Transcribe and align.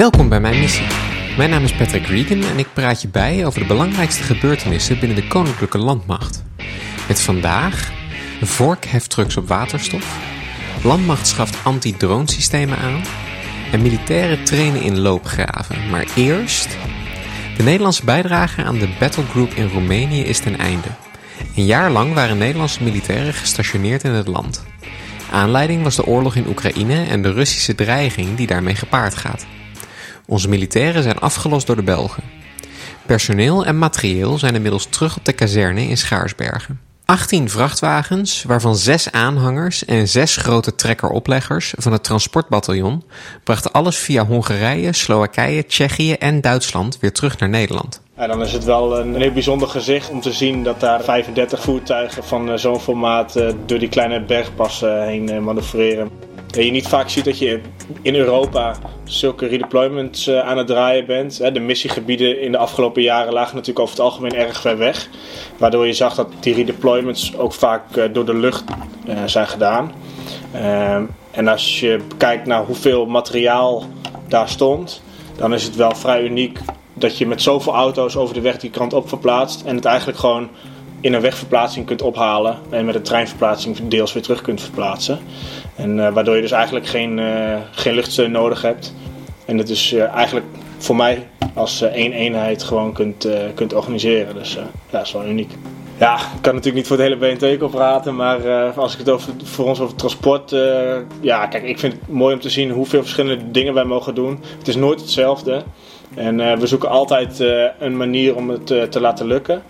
Welkom 0.00 0.28
bij 0.28 0.40
mijn 0.40 0.58
missie. 0.58 0.86
Mijn 1.36 1.50
naam 1.50 1.64
is 1.64 1.74
Patrick 1.74 2.06
Regan 2.06 2.42
en 2.42 2.58
ik 2.58 2.66
praat 2.72 3.02
je 3.02 3.08
bij 3.08 3.46
over 3.46 3.60
de 3.60 3.66
belangrijkste 3.66 4.22
gebeurtenissen 4.22 4.98
binnen 4.98 5.16
de 5.16 5.26
Koninklijke 5.26 5.78
Landmacht. 5.78 6.42
Met 7.08 7.20
vandaag 7.20 7.92
vorkheftrucks 8.42 9.36
op 9.36 9.48
waterstof, 9.48 10.18
landmacht 10.84 11.26
schaft 11.26 11.64
anti-dronesystemen 11.64 12.78
aan 12.78 13.02
en 13.72 13.82
militairen 13.82 14.44
trainen 14.44 14.82
in 14.82 14.98
loopgraven. 14.98 15.90
Maar 15.90 16.06
eerst... 16.16 16.68
De 17.56 17.62
Nederlandse 17.62 18.04
bijdrage 18.04 18.62
aan 18.62 18.78
de 18.78 18.88
battlegroup 18.98 19.52
in 19.52 19.68
Roemenië 19.68 20.22
is 20.22 20.38
ten 20.38 20.58
einde. 20.58 20.88
Een 21.56 21.64
jaar 21.64 21.90
lang 21.90 22.14
waren 22.14 22.38
Nederlandse 22.38 22.82
militairen 22.82 23.34
gestationeerd 23.34 24.04
in 24.04 24.12
het 24.12 24.26
land. 24.26 24.64
Aanleiding 25.30 25.82
was 25.82 25.96
de 25.96 26.06
oorlog 26.06 26.34
in 26.34 26.48
Oekraïne 26.48 27.04
en 27.04 27.22
de 27.22 27.32
Russische 27.32 27.74
dreiging 27.74 28.36
die 28.36 28.46
daarmee 28.46 28.74
gepaard 28.74 29.14
gaat. 29.14 29.46
Onze 30.30 30.48
militairen 30.48 31.02
zijn 31.02 31.18
afgelost 31.18 31.66
door 31.66 31.76
de 31.76 31.82
Belgen. 31.82 32.22
Personeel 33.06 33.64
en 33.64 33.78
materieel 33.78 34.38
zijn 34.38 34.54
inmiddels 34.54 34.86
terug 34.86 35.16
op 35.16 35.24
de 35.24 35.32
kazerne 35.32 35.82
in 35.82 35.96
Schaarsbergen. 35.96 36.80
18 37.04 37.48
vrachtwagens, 37.48 38.42
waarvan 38.42 38.76
6 38.76 39.12
aanhangers 39.12 39.84
en 39.84 40.08
6 40.08 40.36
grote 40.36 40.74
trekkeropleggers 40.74 41.74
van 41.76 41.92
het 41.92 42.04
transportbataljon, 42.04 43.04
brachten 43.44 43.72
alles 43.72 43.98
via 43.98 44.26
Hongarije, 44.26 44.92
Slowakije, 44.92 45.66
Tsjechië 45.66 46.12
en 46.12 46.40
Duitsland 46.40 46.98
weer 47.00 47.12
terug 47.12 47.38
naar 47.38 47.48
Nederland. 47.48 48.00
Ja, 48.16 48.26
dan 48.26 48.42
is 48.42 48.52
het 48.52 48.64
wel 48.64 48.98
een 48.98 49.14
heel 49.14 49.32
bijzonder 49.32 49.68
gezicht 49.68 50.10
om 50.10 50.20
te 50.20 50.32
zien 50.32 50.62
dat 50.62 50.80
daar 50.80 51.00
35 51.02 51.62
voertuigen 51.62 52.24
van 52.24 52.50
eh, 52.50 52.56
zo'n 52.56 52.80
formaat 52.80 53.36
eh, 53.36 53.52
door 53.66 53.78
die 53.78 53.88
kleine 53.88 54.24
bergpassen 54.24 55.06
heen 55.06 55.28
eh, 55.28 55.38
manoeuvreren. 55.38 56.10
Dat 56.50 56.64
je 56.64 56.70
niet 56.70 56.88
vaak 56.88 57.08
ziet 57.08 57.24
dat 57.24 57.38
je 57.38 57.60
in 58.02 58.14
Europa 58.14 58.76
zulke 59.04 59.46
redeployments 59.46 60.30
aan 60.30 60.58
het 60.58 60.66
draaien 60.66 61.06
bent. 61.06 61.54
De 61.54 61.60
missiegebieden 61.60 62.40
in 62.40 62.52
de 62.52 62.58
afgelopen 62.58 63.02
jaren 63.02 63.32
lagen 63.32 63.54
natuurlijk 63.54 63.78
over 63.78 63.94
het 63.94 64.04
algemeen 64.04 64.34
erg 64.34 64.60
ver 64.60 64.78
weg. 64.78 65.08
Waardoor 65.58 65.86
je 65.86 65.92
zag 65.92 66.14
dat 66.14 66.28
die 66.40 66.54
redeployments 66.54 67.36
ook 67.36 67.52
vaak 67.52 67.82
door 68.12 68.24
de 68.24 68.34
lucht 68.34 68.64
zijn 69.26 69.46
gedaan. 69.46 69.92
Ehm, 70.52 71.04
en 71.30 71.48
als 71.48 71.80
je 71.80 72.00
kijkt 72.16 72.46
naar 72.46 72.64
hoeveel 72.64 73.06
materiaal 73.06 73.84
daar 74.28 74.48
stond, 74.48 75.02
dan 75.36 75.54
is 75.54 75.64
het 75.64 75.76
wel 75.76 75.94
vrij 75.94 76.22
uniek 76.22 76.58
dat 76.94 77.18
je 77.18 77.26
met 77.26 77.42
zoveel 77.42 77.74
auto's 77.74 78.16
over 78.16 78.34
de 78.34 78.40
weg 78.40 78.58
die 78.58 78.70
kant 78.70 78.92
op 78.92 79.08
verplaatst. 79.08 79.62
En 79.62 79.76
het 79.76 79.84
eigenlijk 79.84 80.18
gewoon 80.18 80.48
in 81.00 81.12
een 81.12 81.20
wegverplaatsing 81.20 81.86
kunt 81.86 82.02
ophalen. 82.02 82.58
En 82.70 82.84
met 82.84 82.94
een 82.94 83.02
treinverplaatsing 83.02 83.88
deels 83.88 84.12
weer 84.12 84.22
terug 84.22 84.42
kunt 84.42 84.60
verplaatsen. 84.60 85.18
En 85.80 85.96
uh, 85.96 86.12
waardoor 86.12 86.34
je 86.34 86.42
dus 86.42 86.50
eigenlijk 86.50 86.86
geen, 86.86 87.18
uh, 87.18 87.56
geen 87.70 87.94
luchtsteun 87.94 88.30
nodig 88.30 88.62
hebt. 88.62 88.94
En 89.44 89.58
het 89.58 89.66
dus 89.66 89.92
uh, 89.92 90.04
eigenlijk 90.04 90.46
voor 90.78 90.96
mij 90.96 91.26
als 91.54 91.82
één 91.82 92.12
eenheid 92.12 92.62
gewoon 92.62 92.92
kunt, 92.92 93.28
kunt 93.54 93.74
organiseren. 93.74 94.34
Dus 94.34 94.54
ja, 94.54 94.66
dat 94.90 95.06
is 95.06 95.12
wel 95.12 95.26
uniek. 95.26 95.50
Ja, 95.98 96.14
ik 96.14 96.20
kan 96.40 96.54
natuurlijk 96.54 96.74
niet 96.74 96.86
voor 96.86 96.98
het 96.98 97.06
hele 97.06 97.36
BNT 97.36 97.70
praten, 97.70 98.16
maar 98.16 98.48
als 98.72 98.92
ik 98.92 98.98
het 98.98 99.10
over, 99.10 99.32
voor 99.42 99.66
ons 99.66 99.80
over 99.80 99.96
transport. 99.96 100.50
Ja, 101.20 101.46
kijk, 101.46 101.64
ik 101.64 101.78
vind 101.78 101.92
het 101.92 102.08
mooi 102.08 102.34
om 102.34 102.40
te 102.40 102.50
zien 102.50 102.70
hoeveel 102.70 103.00
verschillende 103.00 103.50
dingen 103.50 103.74
wij 103.74 103.84
mogen 103.84 104.14
doen. 104.14 104.40
Het 104.58 104.68
is 104.68 104.76
nooit 104.76 105.00
hetzelfde. 105.00 105.62
En 106.14 106.58
we 106.58 106.66
zoeken 106.66 106.88
altijd 106.88 107.44
een 107.78 107.96
manier 107.96 108.36
om 108.36 108.48
het 108.50 108.66
te 108.66 109.00
laten 109.00 109.26
lukken. 109.26 109.62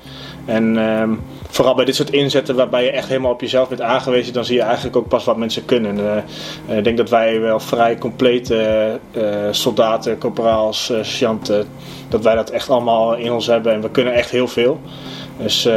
En 0.44 0.78
ehm, 0.78 1.14
vooral 1.50 1.74
bij 1.74 1.84
dit 1.84 1.94
soort 1.94 2.10
inzetten 2.10 2.56
waarbij 2.56 2.84
je 2.84 2.90
echt 2.90 3.08
helemaal 3.08 3.32
op 3.32 3.40
jezelf 3.40 3.68
bent 3.68 3.80
aangewezen, 3.80 4.32
dan 4.32 4.44
zie 4.44 4.56
je 4.56 4.62
eigenlijk 4.62 4.96
ook 4.96 5.08
pas 5.08 5.24
wat 5.24 5.36
mensen 5.36 5.64
kunnen. 5.64 6.24
ik 6.66 6.84
denk 6.84 6.96
dat 6.96 7.10
wij 7.10 7.40
wel 7.40 7.60
vrij 7.60 7.98
complete 7.98 8.98
soldaten, 9.50 10.18
corporaals, 10.18 10.84
sergeanten, 10.84 11.66
dat 12.08 12.22
wij 12.22 12.34
dat 12.34 12.50
echt 12.50 12.70
allemaal 12.70 13.14
in 13.14 13.32
ons 13.32 13.46
hebben. 13.46 13.72
En 13.72 13.80
we 13.80 13.90
kunnen 13.90 14.14
echt 14.14 14.30
heel 14.30 14.48
veel. 14.48 14.80
Dus 15.36 15.68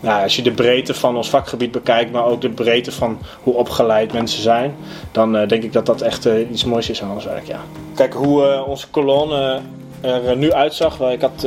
nou, 0.00 0.22
als 0.22 0.36
je 0.36 0.42
de 0.42 0.52
breedte 0.52 0.94
van 0.94 1.16
ons 1.16 1.30
vakgebied 1.30 1.70
bekijkt, 1.70 2.12
maar 2.12 2.24
ook 2.24 2.40
de 2.40 2.50
breedte 2.50 2.92
van 2.92 3.18
hoe 3.42 3.54
opgeleid 3.54 4.12
mensen 4.12 4.42
zijn, 4.42 4.76
dan 5.12 5.32
denk 5.32 5.62
ik 5.62 5.72
dat 5.72 5.86
dat 5.86 6.00
echt 6.00 6.28
iets 6.50 6.64
moois 6.64 6.90
is 6.90 7.02
aan 7.02 7.12
ons 7.12 7.24
werk. 7.24 7.46
Ja. 7.46 7.60
Kijk 7.94 8.14
hoe 8.14 8.64
onze 8.66 8.88
kolonne 8.88 9.60
er 10.00 10.36
nu 10.36 10.52
uitzag. 10.52 11.00
Ik 11.00 11.20
had, 11.20 11.46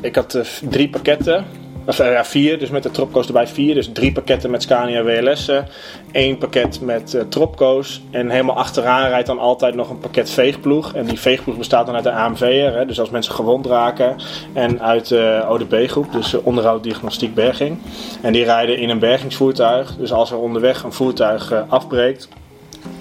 ik 0.00 0.14
had 0.14 0.38
drie 0.68 0.88
pakketten. 0.88 1.64
Of 1.86 1.96
ja, 1.96 2.24
vier, 2.24 2.58
dus 2.58 2.70
met 2.70 2.82
de 2.82 2.90
Tropco's 2.90 3.26
erbij 3.26 3.46
vier. 3.46 3.74
Dus 3.74 3.90
drie 3.92 4.12
pakketten 4.12 4.50
met 4.50 4.62
Scania 4.62 5.02
WLS'en. 5.02 5.68
één 6.12 6.38
pakket 6.38 6.80
met 6.80 7.14
uh, 7.14 7.22
Tropco's. 7.28 8.02
En 8.10 8.30
helemaal 8.30 8.56
achteraan 8.56 9.08
rijdt 9.08 9.26
dan 9.26 9.38
altijd 9.38 9.74
nog 9.74 9.90
een 9.90 9.98
pakket 9.98 10.30
veegploeg. 10.30 10.94
En 10.94 11.06
die 11.06 11.20
veegploeg 11.20 11.56
bestaat 11.56 11.86
dan 11.86 11.94
uit 11.94 12.04
de 12.04 12.12
AMV'er. 12.12 12.86
Dus 12.86 13.00
als 13.00 13.10
mensen 13.10 13.34
gewond 13.34 13.66
raken. 13.66 14.16
En 14.52 14.82
uit 14.82 15.08
de 15.08 15.40
uh, 15.42 15.50
ODB-groep, 15.50 16.12
dus 16.12 16.34
onderhoud, 16.34 16.82
diagnostiek, 16.82 17.34
berging. 17.34 17.78
En 18.22 18.32
die 18.32 18.44
rijden 18.44 18.78
in 18.78 18.90
een 18.90 18.98
bergingsvoertuig. 18.98 19.96
Dus 19.96 20.12
als 20.12 20.30
er 20.30 20.38
onderweg 20.38 20.82
een 20.82 20.92
voertuig 20.92 21.52
afbreekt, 21.68 22.28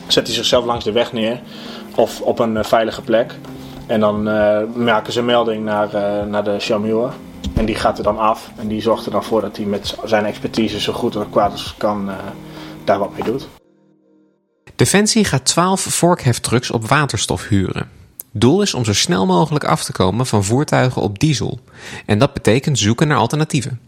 zet 0.07 0.28
hij 0.28 0.35
zichzelf 0.35 0.66
langs 0.66 0.84
de 0.84 0.91
weg 0.91 1.13
neer. 1.13 1.40
Of 1.96 2.22
op 2.22 2.40
een 2.40 2.63
veilige 2.66 3.02
plek. 3.02 3.35
En 3.88 4.00
dan 4.00 4.23
maken 4.84 5.13
ze 5.13 5.22
melding 5.22 5.63
naar, 5.63 5.90
naar 6.28 6.44
de 6.44 6.59
Chamure. 6.59 7.09
En 7.53 7.66
die 7.66 7.75
gaat 7.75 7.97
er 7.97 8.03
dan 8.03 8.18
af 8.18 8.51
en 8.57 8.68
die 8.68 8.81
zorgt 8.81 9.06
er 9.06 9.12
dan 9.12 9.23
voor 9.23 9.41
dat 9.41 9.57
hij 9.57 9.66
met 9.66 9.96
zijn 10.06 10.25
expertise 10.25 10.79
zo 10.79 10.94
goed 10.94 11.16
en 11.16 11.29
kwaad 11.29 11.51
als 11.51 11.75
kan 11.78 12.09
uh, 12.09 12.16
daar 12.84 13.00
wat 13.00 13.13
mee 13.13 13.23
doet. 13.23 13.47
Defensie 14.75 15.25
gaat 15.25 15.46
12 15.46 15.81
vorkheftrucks 15.81 16.72
op 16.72 16.88
waterstof 16.88 17.47
huren. 17.47 17.90
Doel 18.31 18.62
is 18.62 18.73
om 18.73 18.85
zo 18.85 18.94
snel 18.94 19.25
mogelijk 19.25 19.63
af 19.63 19.84
te 19.84 19.91
komen 19.91 20.25
van 20.25 20.44
voertuigen 20.44 21.02
op 21.02 21.19
diesel. 21.19 21.59
En 22.06 22.19
dat 22.19 22.34
betekent 22.34 22.79
zoeken 22.79 23.07
naar 23.07 23.17
alternatieven. 23.17 23.79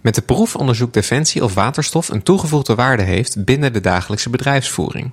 Met 0.00 0.14
de 0.14 0.22
proef 0.22 0.56
onderzoekt 0.56 0.94
Defensie 0.94 1.44
of 1.44 1.54
waterstof 1.54 2.08
een 2.08 2.22
toegevoegde 2.22 2.74
waarde 2.74 3.02
heeft 3.02 3.44
binnen 3.44 3.72
de 3.72 3.80
dagelijkse 3.80 4.30
bedrijfsvoering. 4.30 5.10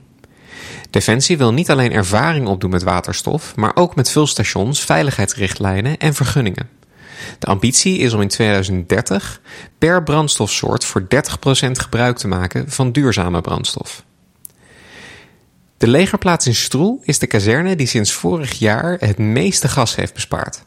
Defensie 0.90 1.38
wil 1.38 1.54
niet 1.54 1.70
alleen 1.70 1.92
ervaring 1.92 2.48
opdoen 2.48 2.70
met 2.70 2.84
waterstof, 2.84 3.56
maar 3.56 3.76
ook 3.76 3.96
met 3.96 4.10
vulstations, 4.10 4.80
veiligheidsrichtlijnen 4.80 5.98
en 5.98 6.14
vergunningen. 6.14 6.70
De 7.40 7.48
ambitie 7.48 7.98
is 7.98 8.14
om 8.14 8.22
in 8.22 8.28
2030 8.28 9.42
per 9.78 10.04
brandstofsoort 10.04 10.86
voor 10.86 11.02
30% 11.02 11.08
gebruik 11.72 12.18
te 12.18 12.28
maken 12.28 12.70
van 12.72 12.92
duurzame 12.92 13.42
brandstof. 13.42 14.04
De 15.78 15.88
legerplaats 15.88 16.48
in 16.48 16.56
Stroel 16.56 17.02
is 17.04 17.20
de 17.20 17.28
kazerne 17.28 17.76
die 17.76 17.88
sinds 17.88 18.12
vorig 18.14 18.54
jaar 18.60 18.98
het 19.00 19.18
meeste 19.18 19.68
gas 19.68 19.96
heeft 19.96 20.14
bespaard. 20.14 20.64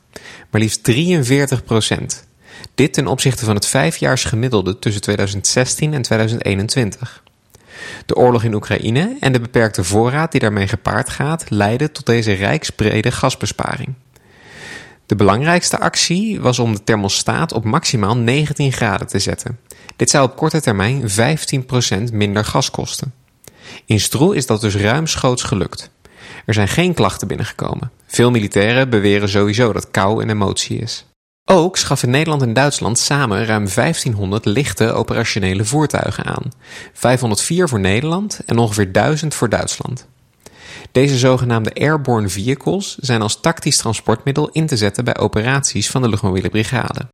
Maar 0.51 0.61
liefst 0.61 0.91
43% 0.91 2.27
Dit 2.75 2.93
ten 2.93 3.07
opzichte 3.07 3.45
van 3.45 3.55
het 3.55 3.67
vijfjaars 3.67 4.25
gemiddelde 4.25 4.79
tussen 4.79 5.03
2016 5.03 5.95
en 5.95 6.03
2021. 6.03 7.23
De 8.07 8.17
oorlog 8.17 8.45
in 8.45 8.55
Oekraïne 8.55 9.17
en 9.21 9.33
de 9.33 9.41
beperkte 9.41 9.85
voorraad 9.85 10.33
die 10.33 10.41
daarmee 10.41 10.69
gepaard 10.69 11.11
gaat 11.11 11.51
leiden 11.51 11.93
tot 11.93 12.07
deze 12.07 12.33
rijksbrede 12.33 13.11
gasbesparing. 13.11 13.95
De 15.07 15.17
belangrijkste 15.17 15.79
actie 15.79 16.41
was 16.41 16.59
om 16.59 16.73
de 16.73 16.85
thermostaat 16.85 17.53
op 17.53 17.65
maximaal 17.65 18.17
19 18.17 18.73
graden 18.73 19.07
te 19.07 19.19
zetten. 19.19 19.59
Dit 19.97 20.11
zou 20.11 20.25
op 20.25 20.37
korte 20.37 20.61
termijn 20.61 21.03
15% 22.11 22.13
minder 22.13 22.45
gas 22.45 22.71
kosten. 22.71 23.15
In 23.85 24.01
Stroel 24.01 24.33
is 24.33 24.47
dat 24.47 24.61
dus 24.61 24.77
ruimschoots 24.77 25.43
gelukt. 25.43 25.91
Er 26.47 26.55
zijn 26.55 26.69
geen 26.69 26.95
klachten 26.95 27.29
binnengekomen. 27.29 27.91
Veel 28.07 28.31
militairen 28.31 28.91
beweren 28.91 29.29
sowieso 29.29 29.73
dat 29.73 29.91
kou 29.91 30.23
een 30.23 30.31
emotie 30.31 30.79
is. 30.79 31.07
Ook 31.51 31.77
schaffen 31.77 32.11
Nederland 32.11 32.43
en 32.43 32.53
Duitsland 32.53 32.99
samen 32.99 33.47
ruim 33.47 33.69
1500 33.75 34.45
lichte 34.45 34.93
operationele 34.93 35.65
voertuigen 35.65 36.25
aan. 36.25 36.53
504 36.93 37.69
voor 37.69 37.81
Nederland 37.81 38.41
en 38.47 38.59
ongeveer 38.59 38.93
1000 38.93 39.35
voor 39.35 39.49
Duitsland. 39.49 40.07
Deze 40.93 41.19
zogenaamde 41.19 41.75
airborne 41.75 42.29
vehicles 42.29 42.97
zijn 42.97 43.23
als 43.23 43.41
tactisch 43.41 43.77
transportmiddel 43.77 44.49
in 44.49 44.67
te 44.67 44.77
zetten 44.77 45.05
bij 45.05 45.17
operaties 45.17 45.91
van 45.91 46.03
de 46.03 46.09
luchtmobiele 46.09 46.49
brigade. 46.49 47.09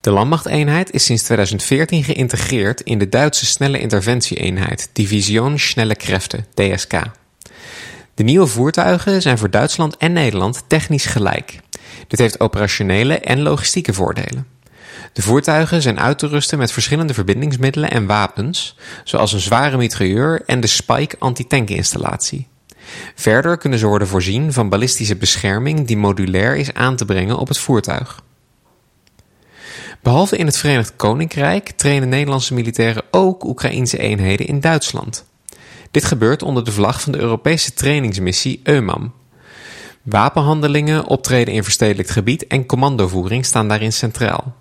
De 0.00 0.10
landmachteenheid 0.10 0.90
is 0.92 1.04
sinds 1.04 1.22
2014 1.22 2.04
geïntegreerd 2.04 2.80
in 2.80 2.98
de 2.98 3.08
Duitse 3.08 3.46
snelle 3.46 3.80
interventieeenheid 3.80 4.90
Division 4.92 5.58
Schnelle 5.58 5.96
Kräfte, 5.96 6.44
DSK. 6.54 7.02
De 8.14 8.22
nieuwe 8.22 8.46
voertuigen 8.46 9.22
zijn 9.22 9.38
voor 9.38 9.50
Duitsland 9.50 9.96
en 9.96 10.12
Nederland 10.12 10.62
technisch 10.66 11.06
gelijk. 11.06 11.60
Dit 12.06 12.18
heeft 12.18 12.40
operationele 12.40 13.18
en 13.18 13.42
logistieke 13.42 13.92
voordelen. 13.92 14.46
De 15.12 15.22
voertuigen 15.22 15.82
zijn 15.82 16.00
uit 16.00 16.18
te 16.18 16.26
rusten 16.26 16.58
met 16.58 16.72
verschillende 16.72 17.14
verbindingsmiddelen 17.14 17.90
en 17.90 18.06
wapens, 18.06 18.76
zoals 19.04 19.32
een 19.32 19.40
zware 19.40 19.76
mitrailleur 19.76 20.42
en 20.46 20.60
de 20.60 20.66
Spike 20.66 21.16
antitankinstallatie. 21.18 22.48
Verder 23.14 23.56
kunnen 23.56 23.78
ze 23.78 23.86
worden 23.86 24.08
voorzien 24.08 24.52
van 24.52 24.68
ballistische 24.68 25.16
bescherming 25.16 25.86
die 25.86 25.96
modulair 25.96 26.56
is 26.56 26.74
aan 26.74 26.96
te 26.96 27.04
brengen 27.04 27.38
op 27.38 27.48
het 27.48 27.58
voertuig. 27.58 28.22
Behalve 30.02 30.36
in 30.36 30.46
het 30.46 30.56
Verenigd 30.56 30.96
Koninkrijk 30.96 31.70
trainen 31.70 32.08
Nederlandse 32.08 32.54
militairen 32.54 33.02
ook 33.10 33.44
Oekraïense 33.44 33.98
eenheden 33.98 34.46
in 34.46 34.60
Duitsland. 34.60 35.24
Dit 35.90 36.04
gebeurt 36.04 36.42
onder 36.42 36.64
de 36.64 36.72
vlag 36.72 37.00
van 37.00 37.12
de 37.12 37.18
Europese 37.18 37.74
trainingsmissie 37.74 38.60
EUMAM. 38.62 39.12
Wapenhandelingen, 40.02 41.06
optreden 41.06 41.54
in 41.54 41.62
verstedelijk 41.62 42.08
gebied 42.08 42.46
en 42.46 42.66
commandovoering 42.66 43.44
staan 43.44 43.68
daarin 43.68 43.92
centraal. 43.92 44.54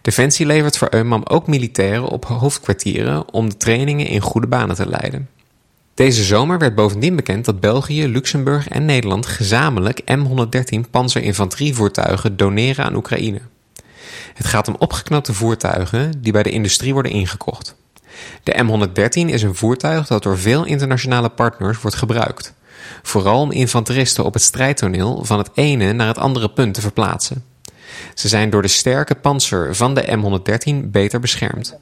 Defensie 0.00 0.46
levert 0.46 0.78
voor 0.78 0.88
EUMAM 0.88 1.22
ook 1.24 1.46
militairen 1.46 2.08
op 2.08 2.24
hoofdkwartieren 2.24 3.32
om 3.32 3.48
de 3.48 3.56
trainingen 3.56 4.06
in 4.06 4.20
goede 4.20 4.46
banen 4.46 4.76
te 4.76 4.88
leiden. 4.88 5.28
Deze 5.94 6.22
zomer 6.22 6.58
werd 6.58 6.74
bovendien 6.74 7.16
bekend 7.16 7.44
dat 7.44 7.60
België, 7.60 8.08
Luxemburg 8.08 8.68
en 8.68 8.84
Nederland 8.84 9.26
gezamenlijk 9.26 10.00
M113 10.00 10.90
panzerinfanterievoertuigen 10.90 12.36
doneren 12.36 12.84
aan 12.84 12.94
Oekraïne. 12.94 13.40
Het 14.34 14.46
gaat 14.46 14.68
om 14.68 14.76
opgeknapte 14.78 15.34
voertuigen 15.34 16.12
die 16.22 16.32
bij 16.32 16.42
de 16.42 16.50
industrie 16.50 16.92
worden 16.92 17.12
ingekocht. 17.12 17.76
De 18.42 18.64
M113 18.64 19.32
is 19.32 19.42
een 19.42 19.54
voertuig 19.54 20.06
dat 20.06 20.22
door 20.22 20.38
veel 20.38 20.64
internationale 20.64 21.28
partners 21.28 21.80
wordt 21.80 21.96
gebruikt, 21.96 22.54
vooral 23.02 23.40
om 23.40 23.50
infanteristen 23.50 24.24
op 24.24 24.32
het 24.32 24.42
strijdtoneel 24.42 25.24
van 25.24 25.38
het 25.38 25.50
ene 25.54 25.92
naar 25.92 26.06
het 26.06 26.18
andere 26.18 26.48
punt 26.48 26.74
te 26.74 26.80
verplaatsen. 26.80 27.44
Ze 28.14 28.28
zijn 28.28 28.50
door 28.50 28.62
de 28.62 28.68
sterke 28.68 29.14
panzer 29.14 29.76
van 29.76 29.94
de 29.94 30.02
M113 30.06 30.90
beter 30.90 31.20
beschermd. 31.20 31.76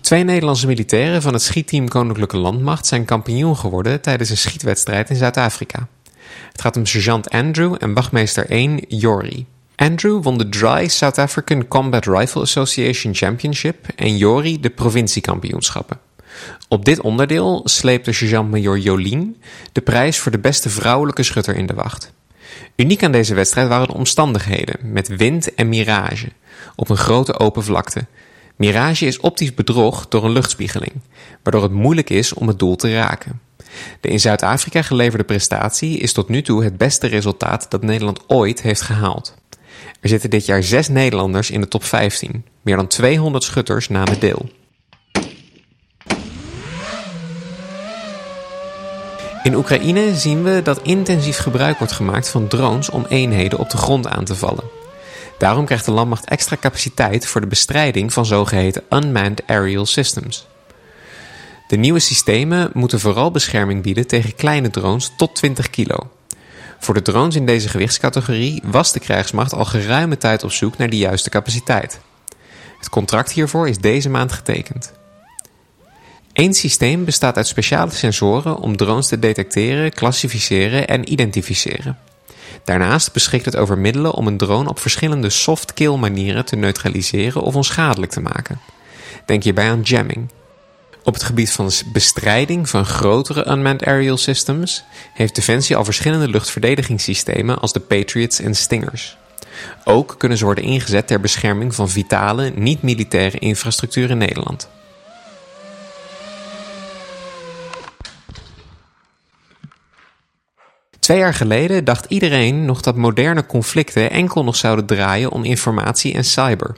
Twee 0.00 0.24
Nederlandse 0.24 0.66
militairen 0.66 1.22
van 1.22 1.32
het 1.32 1.42
schietteam 1.42 1.88
Koninklijke 1.88 2.36
Landmacht 2.36 2.86
zijn 2.86 3.04
kampioen 3.04 3.56
geworden 3.56 4.00
tijdens 4.00 4.30
een 4.30 4.36
schietwedstrijd 4.36 5.10
in 5.10 5.16
Zuid-Afrika. 5.16 5.88
Het 6.52 6.60
gaat 6.60 6.76
om 6.76 6.86
sergeant 6.86 7.30
Andrew 7.30 7.76
en 7.78 7.94
wachtmeester 7.94 8.50
1 8.50 8.84
Jori. 8.88 9.46
Andrew 9.76 10.22
won 10.22 10.38
de 10.38 10.48
Dry 10.48 10.88
South 10.88 11.18
African 11.18 11.68
Combat 11.68 12.06
Rifle 12.06 12.40
Association 12.40 13.14
Championship 13.14 13.86
en 13.96 14.16
Jori 14.16 14.60
de 14.60 14.70
provinciekampioenschappen. 14.70 15.98
Op 16.68 16.84
dit 16.84 17.00
onderdeel 17.00 17.60
sleepte 17.64 18.12
sergeant-major 18.12 18.78
Jolien 18.78 19.36
de 19.72 19.80
prijs 19.80 20.18
voor 20.18 20.32
de 20.32 20.38
beste 20.38 20.68
vrouwelijke 20.68 21.22
schutter 21.22 21.56
in 21.56 21.66
de 21.66 21.74
wacht. 21.74 22.12
Uniek 22.76 23.02
aan 23.02 23.12
deze 23.12 23.34
wedstrijd 23.34 23.68
waren 23.68 23.86
de 23.86 23.94
omstandigheden, 23.94 24.76
met 24.82 25.08
wind 25.08 25.54
en 25.54 25.68
mirage, 25.68 26.28
op 26.76 26.88
een 26.88 26.96
grote 26.96 27.38
open 27.38 27.62
vlakte. 27.62 28.06
Mirage 28.56 29.06
is 29.06 29.20
optisch 29.20 29.54
bedrog 29.54 30.08
door 30.08 30.24
een 30.24 30.32
luchtspiegeling, 30.32 30.92
waardoor 31.42 31.62
het 31.62 31.72
moeilijk 31.72 32.10
is 32.10 32.32
om 32.32 32.48
het 32.48 32.58
doel 32.58 32.76
te 32.76 32.92
raken. 32.92 33.40
De 34.00 34.08
in 34.08 34.20
Zuid-Afrika 34.20 34.82
geleverde 34.82 35.24
prestatie 35.24 35.98
is 35.98 36.12
tot 36.12 36.28
nu 36.28 36.42
toe 36.42 36.64
het 36.64 36.76
beste 36.76 37.06
resultaat 37.06 37.70
dat 37.70 37.82
Nederland 37.82 38.20
ooit 38.28 38.62
heeft 38.62 38.80
gehaald. 38.80 39.34
Er 40.00 40.08
zitten 40.08 40.30
dit 40.30 40.46
jaar 40.46 40.62
zes 40.62 40.88
Nederlanders 40.88 41.50
in 41.50 41.60
de 41.60 41.68
top 41.68 41.84
15. 41.84 42.44
Meer 42.62 42.76
dan 42.76 42.86
200 42.86 43.44
schutters 43.44 43.88
namen 43.88 44.20
deel. 44.20 44.50
In 49.42 49.54
Oekraïne 49.54 50.14
zien 50.14 50.42
we 50.42 50.62
dat 50.62 50.82
intensief 50.82 51.38
gebruik 51.38 51.78
wordt 51.78 51.92
gemaakt 51.92 52.28
van 52.28 52.48
drones 52.48 52.90
om 52.90 53.06
eenheden 53.08 53.58
op 53.58 53.70
de 53.70 53.76
grond 53.76 54.08
aan 54.08 54.24
te 54.24 54.34
vallen. 54.34 54.64
Daarom 55.38 55.64
krijgt 55.64 55.84
de 55.84 55.90
landmacht 55.90 56.24
extra 56.24 56.56
capaciteit 56.56 57.26
voor 57.26 57.40
de 57.40 57.46
bestrijding 57.46 58.12
van 58.12 58.26
zogeheten 58.26 58.82
unmanned 58.90 59.42
aerial 59.46 59.86
systems. 59.86 60.46
De 61.68 61.76
nieuwe 61.76 61.98
systemen 61.98 62.70
moeten 62.74 63.00
vooral 63.00 63.30
bescherming 63.30 63.82
bieden 63.82 64.06
tegen 64.06 64.34
kleine 64.34 64.70
drones 64.70 65.12
tot 65.16 65.34
20 65.34 65.70
kilo. 65.70 66.10
Voor 66.78 66.94
de 66.94 67.02
drones 67.02 67.36
in 67.36 67.46
deze 67.46 67.68
gewichtscategorie 67.68 68.62
was 68.64 68.92
de 68.92 69.00
krijgsmacht 69.00 69.52
al 69.52 69.64
geruime 69.64 70.16
tijd 70.16 70.44
op 70.44 70.52
zoek 70.52 70.76
naar 70.76 70.90
de 70.90 70.96
juiste 70.96 71.30
capaciteit. 71.30 72.00
Het 72.78 72.88
contract 72.88 73.32
hiervoor 73.32 73.68
is 73.68 73.78
deze 73.78 74.08
maand 74.08 74.32
getekend. 74.32 74.92
Eén 76.40 76.54
systeem 76.54 77.04
bestaat 77.04 77.36
uit 77.36 77.46
speciale 77.46 77.90
sensoren 77.90 78.56
om 78.56 78.76
drones 78.76 79.06
te 79.06 79.18
detecteren, 79.18 79.92
klassificeren 79.92 80.88
en 80.88 81.12
identificeren. 81.12 81.98
Daarnaast 82.64 83.12
beschikt 83.12 83.44
het 83.44 83.56
over 83.56 83.78
middelen 83.78 84.12
om 84.12 84.26
een 84.26 84.36
drone 84.36 84.68
op 84.68 84.78
verschillende 84.78 85.30
soft-kill 85.30 85.96
manieren 85.96 86.44
te 86.44 86.56
neutraliseren 86.56 87.42
of 87.42 87.54
onschadelijk 87.54 88.12
te 88.12 88.20
maken. 88.20 88.60
Denk 89.26 89.42
hierbij 89.42 89.70
aan 89.70 89.80
jamming. 89.80 90.30
Op 91.04 91.14
het 91.14 91.22
gebied 91.22 91.52
van 91.52 91.70
bestrijding 91.92 92.68
van 92.68 92.84
grotere 92.84 93.50
unmanned 93.50 93.84
aerial 93.84 94.16
systems 94.16 94.84
heeft 95.14 95.34
Defensie 95.34 95.76
al 95.76 95.84
verschillende 95.84 96.28
luchtverdedigingssystemen 96.28 97.58
als 97.58 97.72
de 97.72 97.80
Patriots 97.80 98.40
en 98.40 98.54
Stingers. 98.54 99.16
Ook 99.84 100.14
kunnen 100.18 100.38
ze 100.38 100.44
worden 100.44 100.64
ingezet 100.64 101.06
ter 101.06 101.20
bescherming 101.20 101.74
van 101.74 101.88
vitale, 101.88 102.52
niet-militaire 102.54 103.38
infrastructuur 103.38 104.10
in 104.10 104.18
Nederland. 104.18 104.68
Twee 111.00 111.18
jaar 111.18 111.34
geleden 111.34 111.84
dacht 111.84 112.04
iedereen 112.08 112.64
nog 112.64 112.80
dat 112.80 112.96
moderne 112.96 113.46
conflicten 113.46 114.10
enkel 114.10 114.44
nog 114.44 114.56
zouden 114.56 114.86
draaien 114.86 115.30
om 115.30 115.44
informatie 115.44 116.14
en 116.14 116.24
cyber. 116.24 116.76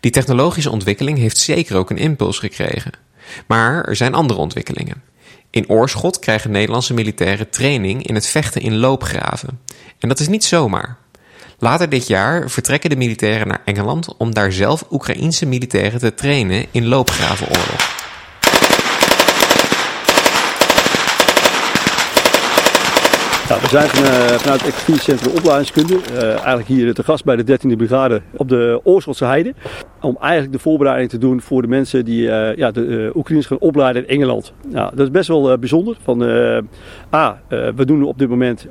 Die 0.00 0.10
technologische 0.10 0.70
ontwikkeling 0.70 1.18
heeft 1.18 1.38
zeker 1.38 1.76
ook 1.76 1.90
een 1.90 1.98
impuls 1.98 2.38
gekregen. 2.38 2.92
Maar 3.46 3.84
er 3.84 3.96
zijn 3.96 4.14
andere 4.14 4.40
ontwikkelingen. 4.40 5.02
In 5.50 5.68
Oorschot 5.68 6.18
krijgen 6.18 6.50
Nederlandse 6.50 6.94
militairen 6.94 7.50
training 7.50 8.06
in 8.06 8.14
het 8.14 8.26
vechten 8.26 8.62
in 8.62 8.76
loopgraven. 8.76 9.60
En 9.98 10.08
dat 10.08 10.20
is 10.20 10.28
niet 10.28 10.44
zomaar. 10.44 10.96
Later 11.58 11.88
dit 11.88 12.06
jaar 12.06 12.50
vertrekken 12.50 12.90
de 12.90 12.96
militairen 12.96 13.48
naar 13.48 13.62
Engeland 13.64 14.16
om 14.16 14.34
daar 14.34 14.52
zelf 14.52 14.84
Oekraïense 14.90 15.46
militairen 15.46 16.00
te 16.00 16.14
trainen 16.14 16.66
in 16.70 16.86
loopgravenoorlog. 16.86 17.93
Nou, 23.48 23.60
we 23.60 23.68
zijn 23.68 23.86
uh, 23.86 24.38
vanuit 24.38 24.60
het 24.60 24.68
expertisecentrum 24.68 25.32
opleidingskunde 25.36 25.94
uh, 26.12 26.22
eigenlijk 26.28 26.66
hier 26.66 26.94
te 26.94 27.02
gast 27.02 27.24
bij 27.24 27.36
de 27.36 27.58
13e 27.58 27.76
brigade 27.76 28.22
op 28.36 28.48
de 28.48 28.80
Oorschotse 28.84 29.24
Heide. 29.24 29.54
Om 30.04 30.16
eigenlijk 30.20 30.52
de 30.52 30.58
voorbereiding 30.58 31.10
te 31.10 31.18
doen 31.18 31.40
voor 31.40 31.62
de 31.62 31.68
mensen 31.68 32.04
die 32.04 32.26
uh, 32.26 32.56
ja, 32.56 32.70
de 32.70 33.10
Oekraïners 33.14 33.46
gaan 33.46 33.58
opleiden 33.58 34.02
in 34.02 34.08
Engeland. 34.08 34.52
Nou, 34.68 34.90
dat 34.96 35.06
is 35.06 35.10
best 35.10 35.28
wel 35.28 35.58
bijzonder. 35.58 35.96
Van, 36.02 36.22
A, 37.14 37.40
we 37.48 37.84
doen 37.84 38.02
op 38.02 38.18
dit 38.18 38.28
moment 38.28 38.66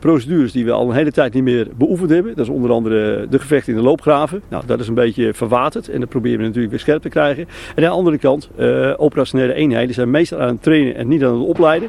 procedures 0.00 0.52
die 0.52 0.64
we 0.64 0.72
al 0.72 0.88
een 0.88 0.94
hele 0.94 1.12
tijd 1.12 1.34
niet 1.34 1.42
meer 1.42 1.68
beoefend 1.76 2.10
hebben. 2.10 2.34
Dat 2.34 2.46
is 2.46 2.52
onder 2.52 2.70
andere 2.70 3.26
de 3.30 3.38
gevechten 3.38 3.72
in 3.72 3.78
de 3.78 3.84
loopgraven. 3.84 4.42
Nou, 4.48 4.62
dat 4.66 4.80
is 4.80 4.88
een 4.88 4.94
beetje 4.94 5.34
verwaterd 5.34 5.88
en 5.88 6.00
dat 6.00 6.08
proberen 6.08 6.38
we 6.38 6.44
natuurlijk 6.44 6.70
weer 6.70 6.80
scherp 6.80 7.02
te 7.02 7.08
krijgen. 7.08 7.42
En 7.74 7.84
aan 7.84 7.90
de 7.90 7.96
andere 7.96 8.18
kant, 8.18 8.50
operationele 8.96 9.54
eenheden 9.54 9.94
zijn 9.94 10.10
meestal 10.10 10.40
aan 10.40 10.48
het 10.48 10.62
trainen 10.62 10.94
en 10.94 11.08
niet 11.08 11.24
aan 11.24 11.38
het 11.38 11.48
opleiden. 11.48 11.88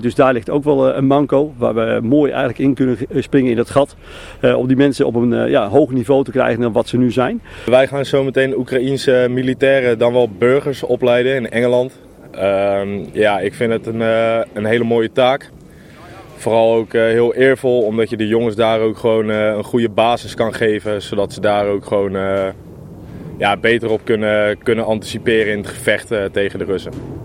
dus 0.00 0.14
daar 0.14 0.32
ligt 0.32 0.50
ook 0.50 0.64
wel 0.64 0.94
een 0.94 1.06
manco 1.06 1.52
waar 1.56 1.74
we 1.74 1.98
mooi 2.02 2.30
eigenlijk 2.30 2.58
in 2.58 2.74
kunnen 2.74 2.96
springen 3.16 3.50
in 3.50 3.56
dat 3.56 3.70
gat. 3.70 3.96
Uh, 4.40 4.56
om 4.56 4.66
die 4.66 4.76
mensen 4.76 5.06
op 5.06 5.14
een 5.14 5.32
uh, 5.32 5.48
ja, 5.48 5.68
hoger 5.68 5.94
niveau 5.94 6.24
te 6.24 6.30
krijgen 6.30 6.60
dan 6.60 6.72
wat 6.72 6.88
ze 6.88 6.96
nu 6.96 7.10
zijn. 7.10 7.42
Wij 7.66 7.86
gaan 7.86 8.04
zo 8.04 8.19
meteen 8.24 8.56
Oekraïense 8.56 9.26
militairen, 9.30 9.98
dan 9.98 10.12
wel 10.12 10.28
burgers 10.38 10.82
opleiden 10.82 11.34
in 11.34 11.50
Engeland. 11.50 12.00
Uh, 12.34 12.82
ja, 13.12 13.40
ik 13.40 13.54
vind 13.54 13.72
het 13.72 13.86
een, 13.86 14.00
uh, 14.00 14.40
een 14.52 14.64
hele 14.64 14.84
mooie 14.84 15.12
taak. 15.12 15.50
Vooral 16.36 16.74
ook 16.74 16.92
heel 16.92 17.34
eervol, 17.34 17.82
omdat 17.82 18.10
je 18.10 18.16
de 18.16 18.26
jongens 18.26 18.56
daar 18.56 18.80
ook 18.80 18.96
gewoon 18.96 19.28
een 19.28 19.64
goede 19.64 19.88
basis 19.88 20.34
kan 20.34 20.54
geven. 20.54 21.02
Zodat 21.02 21.32
ze 21.32 21.40
daar 21.40 21.66
ook 21.66 21.84
gewoon 21.84 22.12
ja, 23.38 23.56
beter 23.56 23.90
op 23.90 24.00
kunnen, 24.04 24.58
kunnen 24.58 24.84
anticiperen 24.84 25.52
in 25.52 25.58
het 25.58 25.68
gevecht 25.68 26.12
tegen 26.32 26.58
de 26.58 26.64
Russen. 26.64 27.19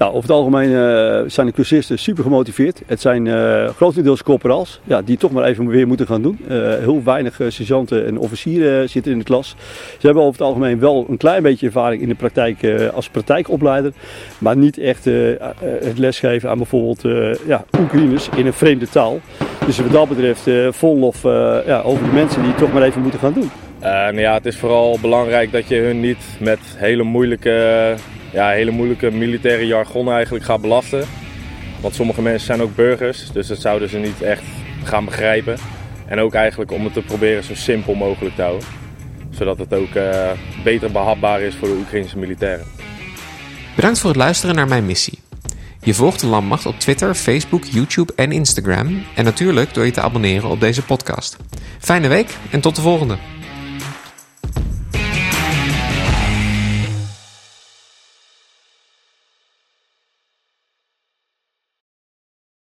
Nou, 0.00 0.12
over 0.12 0.28
het 0.28 0.38
algemeen 0.38 0.70
uh, 0.70 1.20
zijn 1.26 1.46
de 1.46 1.52
cursisten 1.52 1.98
super 1.98 2.22
gemotiveerd. 2.22 2.82
Het 2.86 3.00
zijn 3.00 3.26
uh, 3.26 3.68
grotendeels 3.68 4.22
corporals 4.22 4.80
ja, 4.84 5.02
die 5.02 5.16
toch 5.16 5.30
maar 5.30 5.44
even 5.44 5.66
weer 5.66 5.86
moeten 5.86 6.06
gaan 6.06 6.22
doen. 6.22 6.38
Uh, 6.50 6.74
heel 6.74 7.02
weinig 7.02 7.40
sergeanten 7.48 8.06
en 8.06 8.18
officieren 8.18 8.88
zitten 8.88 9.12
in 9.12 9.18
de 9.18 9.24
klas. 9.24 9.54
Ze 9.98 10.06
hebben 10.06 10.22
over 10.22 10.38
het 10.38 10.48
algemeen 10.48 10.78
wel 10.78 11.06
een 11.08 11.16
klein 11.16 11.42
beetje 11.42 11.66
ervaring 11.66 12.02
in 12.02 12.08
de 12.08 12.14
praktijk 12.14 12.90
als 12.94 13.08
praktijkopleider. 13.08 13.92
Maar 14.38 14.56
niet 14.56 14.78
echt 14.78 15.04
het 15.04 15.98
lesgeven 15.98 16.50
aan 16.50 16.56
bijvoorbeeld 16.56 17.02
ja, 17.46 17.64
Oekraïners 17.78 18.28
in 18.36 18.46
een 18.46 18.52
vreemde 18.52 18.88
taal. 18.88 19.20
Dus 19.66 19.78
wat 19.78 19.92
dat 19.92 20.08
betreft 20.08 20.48
vol 20.76 20.98
lof 20.98 21.22
ja, 21.66 21.80
over 21.84 22.04
de 22.04 22.12
mensen 22.12 22.42
die 22.42 22.54
toch 22.54 22.72
maar 22.72 22.82
even 22.82 23.02
moeten 23.02 23.20
gaan 23.20 23.32
doen. 23.32 23.50
nou 23.80 24.20
ja, 24.20 24.34
het 24.34 24.46
is 24.46 24.56
vooral 24.56 24.98
belangrijk 25.00 25.52
dat 25.52 25.68
je 25.68 25.76
hun 25.76 26.00
niet 26.00 26.24
met 26.38 26.60
hele 26.76 27.02
moeilijke 27.02 27.94
ja, 28.32 28.50
hele 28.50 28.70
moeilijke 28.70 29.10
militaire 29.10 29.66
jargon 29.66 30.12
eigenlijk 30.12 30.44
gaat 30.44 30.60
belasten. 30.60 31.04
Want 31.80 31.94
sommige 31.94 32.22
mensen 32.22 32.46
zijn 32.46 32.62
ook 32.62 32.74
burgers, 32.74 33.30
dus 33.32 33.46
dat 33.46 33.60
zouden 33.60 33.88
ze 33.88 33.98
niet 33.98 34.22
echt 34.22 34.42
gaan 34.84 35.04
begrijpen. 35.04 35.56
En 36.06 36.18
ook 36.18 36.34
eigenlijk 36.34 36.72
om 36.72 36.84
het 36.84 36.92
te 36.92 37.02
proberen 37.02 37.44
zo 37.44 37.54
simpel 37.54 37.94
mogelijk 37.94 38.34
te 38.34 38.42
houden. 38.42 38.68
Zodat 39.30 39.58
het 39.58 39.74
ook 39.74 39.94
uh, 39.94 40.30
beter 40.64 40.92
behapbaar 40.92 41.40
is 41.40 41.54
voor 41.54 41.68
de 41.68 41.74
Oekraïnse 41.74 42.18
militairen. 42.18 42.66
Bedankt 43.74 43.98
voor 43.98 44.10
het 44.10 44.18
luisteren 44.18 44.54
naar 44.54 44.68
mijn 44.68 44.86
missie. 44.86 45.18
Je 45.82 45.94
volgt 45.94 46.20
de 46.20 46.26
Landmacht 46.26 46.66
op 46.66 46.78
Twitter, 46.78 47.14
Facebook, 47.14 47.64
YouTube 47.64 48.12
en 48.16 48.32
Instagram. 48.32 49.02
En 49.14 49.24
natuurlijk 49.24 49.74
door 49.74 49.84
je 49.84 49.90
te 49.90 50.00
abonneren 50.00 50.50
op 50.50 50.60
deze 50.60 50.82
podcast. 50.82 51.36
Fijne 51.78 52.08
week 52.08 52.36
en 52.50 52.60
tot 52.60 52.76
de 52.76 52.82
volgende. 52.82 53.16